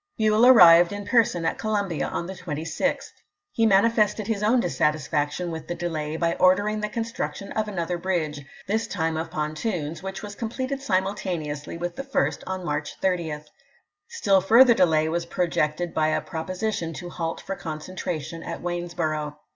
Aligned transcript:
Buell 0.17 0.47
arrived 0.47 0.91
in 0.91 1.03
^'^iCio!" 1.05 1.09
person 1.09 1.45
at 1.45 1.59
Columbia 1.59 2.07
on 2.07 2.25
the 2.25 2.33
26th. 2.33 3.11
He 3.51 3.67
manifested 3.67 4.25
his 4.25 4.41
own 4.41 4.59
dissatisfaction 4.59 5.51
with 5.51 5.67
the 5.67 5.75
delay 5.75 6.15
by 6.17 6.33
ordering 6.39 6.79
the 6.81 6.89
construction 6.89 7.51
of 7.51 7.67
another 7.67 7.99
bridge, 7.99 8.43
this 8.67 8.87
time 8.87 9.15
of 9.15 9.29
pontoons, 9.29 10.01
which 10.01 10.23
was 10.23 10.33
completed 10.33 10.81
simultaneously 10.81 11.77
with 11.77 11.95
the 11.95 12.03
first 12.03 12.43
on 12.47 12.65
March 12.65 12.95
30. 12.99 13.41
Still 14.07 14.41
further 14.41 14.73
delay 14.73 15.07
was 15.07 15.27
projected 15.27 15.93
by 15.93 16.07
a 16.07 16.19
proposition 16.21 16.93
to 16.93 17.11
halt 17.11 17.39
for 17.39 17.55
concentration 17.55 18.41
at 18.41 18.59
Waynesborough. 18.63 19.35